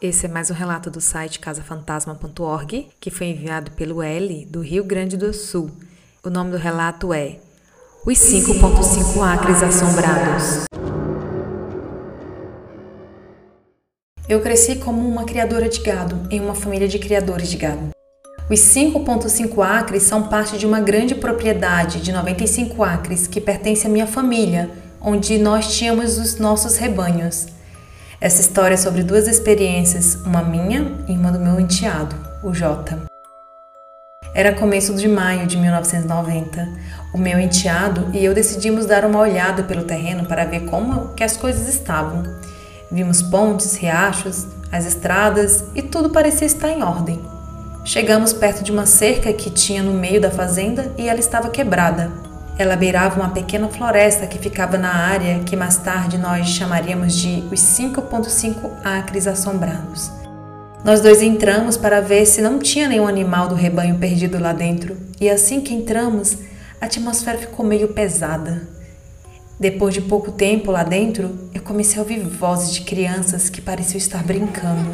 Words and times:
Esse 0.00 0.26
é 0.26 0.28
mais 0.28 0.48
um 0.48 0.54
relato 0.54 0.90
do 0.90 1.00
site 1.00 1.40
casafantasma.org, 1.40 2.86
que 3.00 3.10
foi 3.10 3.26
enviado 3.26 3.72
pelo 3.72 4.00
L, 4.00 4.46
do 4.46 4.60
Rio 4.60 4.84
Grande 4.84 5.16
do 5.16 5.34
Sul. 5.34 5.72
O 6.24 6.30
nome 6.30 6.52
do 6.52 6.56
relato 6.56 7.12
é 7.12 7.40
Os 8.06 8.16
5.5 8.16 9.20
Acres 9.20 9.60
Assombrados. 9.60 10.66
Eu 14.28 14.40
cresci 14.40 14.76
como 14.76 15.00
uma 15.00 15.24
criadora 15.24 15.68
de 15.68 15.80
gado 15.80 16.28
em 16.30 16.38
uma 16.38 16.54
família 16.54 16.86
de 16.86 17.00
criadores 17.00 17.48
de 17.48 17.56
gado. 17.56 17.90
Os 18.48 18.60
5.5 18.60 19.66
acres 19.66 20.04
são 20.04 20.28
parte 20.28 20.56
de 20.56 20.64
uma 20.64 20.78
grande 20.78 21.16
propriedade 21.16 22.00
de 22.00 22.12
95 22.12 22.84
acres 22.84 23.26
que 23.26 23.40
pertence 23.40 23.84
à 23.84 23.90
minha 23.90 24.06
família, 24.06 24.70
onde 25.00 25.38
nós 25.38 25.76
tínhamos 25.76 26.18
os 26.18 26.38
nossos 26.38 26.76
rebanhos. 26.76 27.57
Essa 28.20 28.40
história 28.40 28.74
é 28.74 28.76
sobre 28.76 29.04
duas 29.04 29.28
experiências, 29.28 30.16
uma 30.24 30.42
minha 30.42 30.92
e 31.06 31.12
uma 31.12 31.30
do 31.30 31.38
meu 31.38 31.60
enteado, 31.60 32.16
o 32.42 32.52
Jota. 32.52 32.98
Era 34.34 34.52
começo 34.52 34.92
de 34.94 35.06
maio 35.06 35.46
de 35.46 35.56
1990. 35.56 36.68
O 37.14 37.18
meu 37.18 37.38
enteado 37.38 38.10
e 38.12 38.24
eu 38.24 38.34
decidimos 38.34 38.86
dar 38.86 39.04
uma 39.04 39.20
olhada 39.20 39.62
pelo 39.62 39.84
terreno 39.84 40.26
para 40.26 40.44
ver 40.44 40.64
como 40.64 41.14
que 41.14 41.22
as 41.22 41.36
coisas 41.36 41.68
estavam. 41.68 42.24
Vimos 42.90 43.22
pontes, 43.22 43.76
riachos, 43.76 44.48
as 44.72 44.84
estradas 44.84 45.66
e 45.72 45.80
tudo 45.80 46.10
parecia 46.10 46.46
estar 46.46 46.70
em 46.70 46.82
ordem. 46.82 47.22
Chegamos 47.84 48.32
perto 48.32 48.64
de 48.64 48.72
uma 48.72 48.84
cerca 48.84 49.32
que 49.32 49.48
tinha 49.48 49.80
no 49.80 49.94
meio 49.94 50.20
da 50.20 50.30
fazenda 50.30 50.92
e 50.98 51.08
ela 51.08 51.20
estava 51.20 51.50
quebrada. 51.50 52.10
Ela 52.58 52.74
beirava 52.74 53.20
uma 53.20 53.30
pequena 53.30 53.68
floresta 53.68 54.26
que 54.26 54.36
ficava 54.36 54.76
na 54.76 54.92
área 54.92 55.38
que 55.44 55.54
mais 55.54 55.76
tarde 55.76 56.18
nós 56.18 56.48
chamaríamos 56.48 57.14
de 57.14 57.44
os 57.52 57.60
5.5 57.60 58.70
acres 58.82 59.28
assombrados. 59.28 60.10
Nós 60.84 61.00
dois 61.00 61.22
entramos 61.22 61.76
para 61.76 62.00
ver 62.00 62.26
se 62.26 62.40
não 62.40 62.58
tinha 62.58 62.88
nenhum 62.88 63.06
animal 63.06 63.46
do 63.46 63.54
rebanho 63.54 63.98
perdido 63.98 64.40
lá 64.40 64.52
dentro, 64.52 64.96
e 65.20 65.30
assim 65.30 65.60
que 65.60 65.72
entramos, 65.72 66.36
a 66.80 66.86
atmosfera 66.86 67.38
ficou 67.38 67.64
meio 67.64 67.88
pesada. 67.88 68.68
Depois 69.58 69.94
de 69.94 70.00
pouco 70.00 70.32
tempo 70.32 70.72
lá 70.72 70.82
dentro, 70.82 71.50
eu 71.54 71.62
comecei 71.62 71.98
a 71.98 72.02
ouvir 72.02 72.20
vozes 72.20 72.74
de 72.74 72.80
crianças 72.80 73.48
que 73.48 73.60
pareciam 73.60 73.98
estar 73.98 74.22
brincando. 74.24 74.90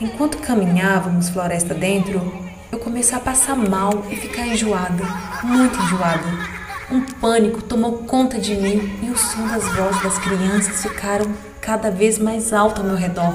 Enquanto 0.00 0.38
caminhávamos 0.38 1.30
floresta 1.30 1.74
dentro, 1.74 2.43
eu 2.74 2.78
comecei 2.80 3.16
a 3.16 3.20
passar 3.20 3.54
mal 3.56 4.04
e 4.10 4.16
ficar 4.16 4.48
enjoada, 4.48 5.04
muito 5.44 5.80
enjoada. 5.80 6.24
Um 6.90 7.00
pânico 7.00 7.62
tomou 7.62 7.98
conta 7.98 8.36
de 8.36 8.56
mim 8.56 8.98
e 9.00 9.10
o 9.10 9.16
som 9.16 9.46
das 9.46 9.64
vozes 9.68 10.02
das 10.02 10.18
crianças 10.18 10.82
ficaram 10.82 11.26
cada 11.60 11.88
vez 11.88 12.18
mais 12.18 12.52
alto 12.52 12.80
ao 12.80 12.86
meu 12.86 12.96
redor. 12.96 13.32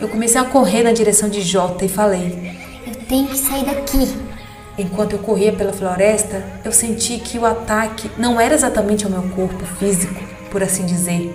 Eu 0.00 0.08
comecei 0.08 0.40
a 0.40 0.44
correr 0.44 0.82
na 0.82 0.90
direção 0.90 1.28
de 1.28 1.40
Jota 1.42 1.84
e 1.84 1.88
falei: 1.88 2.58
Eu 2.84 2.94
tenho 3.06 3.28
que 3.28 3.38
sair 3.38 3.64
daqui. 3.64 4.12
Enquanto 4.76 5.12
eu 5.12 5.20
corria 5.20 5.52
pela 5.52 5.72
floresta, 5.72 6.44
eu 6.64 6.72
senti 6.72 7.18
que 7.18 7.38
o 7.38 7.46
ataque 7.46 8.10
não 8.18 8.40
era 8.40 8.54
exatamente 8.54 9.04
ao 9.04 9.10
meu 9.12 9.22
corpo 9.30 9.64
físico, 9.78 10.20
por 10.50 10.60
assim 10.60 10.84
dizer. 10.84 11.32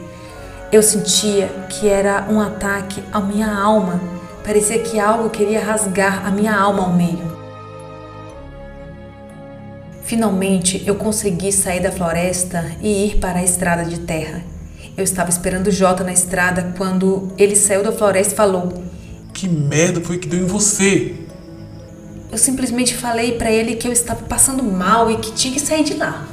Eu 0.69 0.83
sentia 0.83 1.47
que 1.69 1.87
era 1.87 2.27
um 2.29 2.41
ataque 2.41 3.01
à 3.11 3.21
minha 3.21 3.53
alma 3.53 4.01
Parecia 4.43 4.77
que 4.79 4.99
algo 4.99 5.29
queria 5.29 5.63
rasgar 5.63 6.25
a 6.25 6.29
minha 6.29 6.53
alma 6.53 6.83
ao 6.83 6.93
meio. 6.93 7.31
Finalmente 10.03 10.83
eu 10.85 10.95
consegui 10.95 11.51
sair 11.51 11.81
da 11.81 11.91
floresta 11.91 12.69
e 12.81 13.05
ir 13.05 13.19
para 13.19 13.39
a 13.39 13.43
estrada 13.43 13.85
de 13.85 14.01
terra. 14.01 14.43
Eu 14.97 15.03
estava 15.03 15.29
esperando 15.29 15.71
Jota 15.71 16.03
na 16.03 16.11
estrada 16.11 16.73
quando 16.77 17.29
ele 17.37 17.55
saiu 17.55 17.83
da 17.83 17.91
floresta 17.91 18.33
e 18.33 18.37
falou: 18.37 18.83
Que 19.33 19.47
merda 19.47 20.01
foi 20.01 20.17
que 20.17 20.27
deu 20.27 20.41
em 20.41 20.45
você? 20.45 21.15
Eu 22.29 22.37
simplesmente 22.37 22.93
falei 22.93 23.37
para 23.37 23.49
ele 23.49 23.75
que 23.75 23.87
eu 23.87 23.93
estava 23.93 24.23
passando 24.23 24.61
mal 24.61 25.09
e 25.09 25.17
que 25.17 25.31
tinha 25.31 25.53
que 25.53 25.59
sair 25.59 25.83
de 25.83 25.93
lá. 25.93 26.32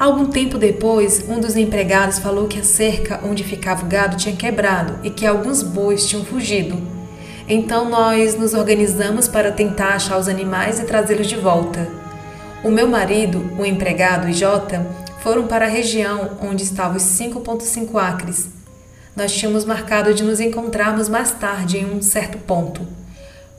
Algum 0.00 0.24
tempo 0.24 0.56
depois, 0.56 1.22
um 1.28 1.38
dos 1.38 1.56
empregados 1.56 2.18
falou 2.18 2.48
que 2.48 2.58
a 2.58 2.64
cerca 2.64 3.20
onde 3.22 3.44
ficava 3.44 3.84
o 3.84 3.86
gado 3.86 4.16
tinha 4.16 4.34
quebrado 4.34 4.98
e 5.02 5.10
que 5.10 5.26
alguns 5.26 5.62
bois 5.62 6.08
tinham 6.08 6.24
fugido. 6.24 6.80
Então 7.46 7.86
nós 7.90 8.34
nos 8.34 8.54
organizamos 8.54 9.28
para 9.28 9.52
tentar 9.52 9.90
achar 9.90 10.18
os 10.18 10.26
animais 10.26 10.80
e 10.80 10.84
trazê-los 10.84 11.26
de 11.26 11.36
volta. 11.36 11.86
O 12.64 12.70
meu 12.70 12.88
marido, 12.88 13.50
o 13.58 13.66
empregado 13.66 14.26
e 14.26 14.32
Jota 14.32 14.86
foram 15.22 15.46
para 15.46 15.66
a 15.66 15.68
região 15.68 16.30
onde 16.40 16.62
estavam 16.62 16.96
os 16.96 17.02
5.5 17.02 17.94
acres. 18.00 18.48
Nós 19.14 19.30
tínhamos 19.34 19.66
marcado 19.66 20.14
de 20.14 20.22
nos 20.22 20.40
encontrarmos 20.40 21.10
mais 21.10 21.30
tarde 21.32 21.76
em 21.76 21.84
um 21.84 22.00
certo 22.00 22.38
ponto. 22.38 22.80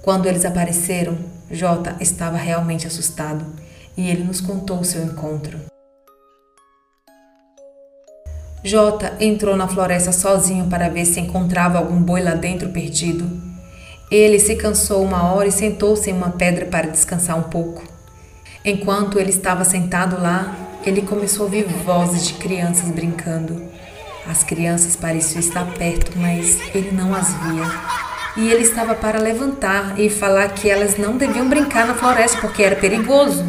Quando 0.01 0.25
eles 0.25 0.43
apareceram, 0.43 1.19
Jota 1.51 1.95
estava 1.99 2.37
realmente 2.37 2.87
assustado 2.87 3.45
e 3.95 4.09
ele 4.09 4.23
nos 4.23 4.41
contou 4.41 4.79
o 4.79 4.83
seu 4.83 5.03
encontro. 5.03 5.70
Jota 8.63 9.15
entrou 9.19 9.55
na 9.55 9.67
floresta 9.67 10.11
sozinho 10.11 10.67
para 10.67 10.87
ver 10.87 11.05
se 11.05 11.19
encontrava 11.19 11.79
algum 11.79 11.99
boi 11.99 12.21
lá 12.21 12.35
dentro 12.35 12.69
perdido. 12.69 13.27
Ele 14.09 14.37
se 14.39 14.55
cansou 14.55 15.03
uma 15.03 15.33
hora 15.33 15.47
e 15.47 15.51
sentou-se 15.51 16.09
em 16.09 16.13
uma 16.13 16.29
pedra 16.29 16.65
para 16.65 16.89
descansar 16.89 17.37
um 17.39 17.43
pouco. 17.43 17.81
Enquanto 18.63 19.17
ele 19.17 19.31
estava 19.31 19.63
sentado 19.63 20.21
lá, 20.21 20.55
ele 20.85 21.01
começou 21.01 21.43
a 21.43 21.45
ouvir 21.45 21.63
vozes 21.63 22.27
de 22.27 22.33
crianças 22.35 22.89
brincando. 22.91 23.63
As 24.27 24.43
crianças 24.43 24.95
pareciam 24.95 25.39
estar 25.39 25.65
perto, 25.73 26.11
mas 26.19 26.59
ele 26.75 26.91
não 26.91 27.15
as 27.15 27.33
via. 27.33 27.65
E 28.37 28.49
ele 28.51 28.61
estava 28.61 28.93
para 28.93 29.19
levantar 29.19 29.99
e 29.99 30.09
falar 30.09 30.49
que 30.49 30.69
elas 30.69 30.97
não 30.97 31.17
deviam 31.17 31.49
brincar 31.49 31.87
na 31.87 31.95
floresta 31.95 32.39
porque 32.39 32.61
era 32.61 32.75
perigoso. 32.75 33.43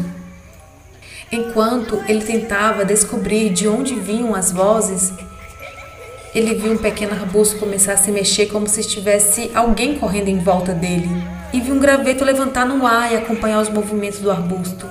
Enquanto 1.33 1.99
ele 2.07 2.23
tentava 2.23 2.85
descobrir 2.85 3.49
de 3.49 3.67
onde 3.67 3.95
vinham 3.95 4.35
as 4.35 4.51
vozes, 4.51 5.11
ele 6.31 6.53
viu 6.53 6.73
um 6.73 6.77
pequeno 6.77 7.13
arbusto 7.13 7.57
começar 7.57 7.93
a 7.93 7.97
se 7.97 8.11
mexer 8.11 8.45
como 8.45 8.69
se 8.69 8.81
estivesse 8.81 9.49
alguém 9.55 9.97
correndo 9.97 10.27
em 10.27 10.37
volta 10.37 10.75
dele. 10.75 11.09
E 11.51 11.59
viu 11.59 11.73
um 11.73 11.79
graveto 11.79 12.23
levantar 12.23 12.67
no 12.67 12.85
ar 12.85 13.11
e 13.11 13.15
acompanhar 13.15 13.59
os 13.61 13.69
movimentos 13.69 14.19
do 14.19 14.29
arbusto, 14.29 14.87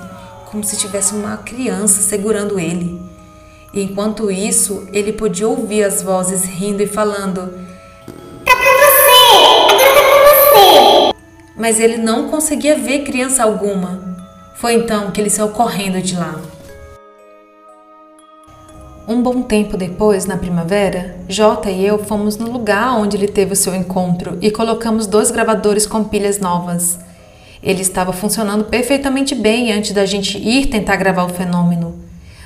como 0.51 0.65
se 0.65 0.77
tivesse 0.77 1.15
uma 1.15 1.37
criança 1.37 2.03
segurando 2.03 2.59
ele. 2.59 3.01
E 3.73 3.81
enquanto 3.81 4.29
isso, 4.29 4.89
ele 4.93 5.13
podia 5.13 5.47
ouvir 5.47 5.85
as 5.85 6.03
vozes 6.03 6.43
rindo 6.43 6.83
e 6.83 6.89
falando: 6.89 7.55
Tá 8.45 8.53
com 8.57 8.65
você! 8.83 9.75
Agora 9.75 9.95
tá 9.95 10.03
com 10.11 10.59
você! 10.59 11.15
Mas 11.57 11.79
ele 11.79 11.99
não 11.99 12.29
conseguia 12.29 12.77
ver 12.77 13.05
criança 13.05 13.45
alguma. 13.45 14.12
Foi 14.63 14.75
então 14.75 15.11
que 15.11 15.21
ele 15.21 15.29
saiu 15.29 15.49
correndo 15.49 16.01
de 16.01 16.15
lá. 16.15 16.41
Um 19.09 19.21
bom 19.21 19.43
tempo 19.43 19.77
depois, 19.77 20.25
na 20.25 20.37
primavera, 20.37 21.17
Jota 21.29 21.69
e 21.69 21.85
eu 21.85 21.99
fomos 21.99 22.37
no 22.37 22.49
lugar 22.49 22.97
onde 22.97 23.17
ele 23.17 23.27
teve 23.27 23.55
o 23.55 23.57
seu 23.57 23.75
encontro 23.75 24.39
e 24.41 24.53
colocamos 24.53 25.09
dois 25.09 25.33
gravadores 25.33 25.85
com 25.85 26.05
pilhas 26.05 26.39
novas. 26.39 26.97
Ele 27.61 27.83
estava 27.83 28.13
funcionando 28.13 28.67
perfeitamente 28.67 29.35
bem 29.35 29.73
antes 29.73 29.91
da 29.91 30.07
gente 30.07 30.39
ir 30.39 30.67
tentar 30.67 30.95
gravar 30.95 31.25
o 31.25 31.35
fenômeno. 31.35 31.99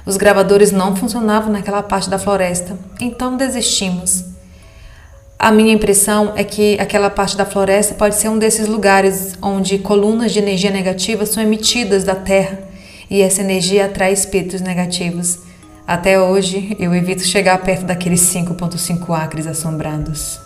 Os 0.06 0.16
gravadores 0.16 0.72
não 0.72 0.96
funcionavam 0.96 1.52
naquela 1.52 1.82
parte 1.82 2.08
da 2.08 2.18
floresta, 2.18 2.78
então 2.98 3.36
desistimos. 3.36 4.24
A 5.38 5.52
minha 5.52 5.74
impressão 5.74 6.32
é 6.34 6.42
que 6.42 6.78
aquela 6.80 7.10
parte 7.10 7.36
da 7.36 7.44
floresta 7.44 7.94
pode 7.94 8.14
ser 8.14 8.28
um 8.28 8.38
desses 8.38 8.66
lugares 8.66 9.34
onde 9.42 9.78
colunas 9.78 10.32
de 10.32 10.38
energia 10.38 10.70
negativa 10.70 11.26
são 11.26 11.42
emitidas 11.42 12.04
da 12.04 12.14
Terra 12.14 12.58
e 13.10 13.20
essa 13.20 13.42
energia 13.42 13.84
atrai 13.84 14.12
espíritos 14.12 14.60
negativos. 14.60 15.40
Até 15.86 16.20
hoje, 16.20 16.74
eu 16.80 16.94
evito 16.94 17.22
chegar 17.22 17.58
perto 17.58 17.84
daqueles 17.84 18.20
5.5 18.22 19.14
acres 19.14 19.46
assombrados. 19.46 20.45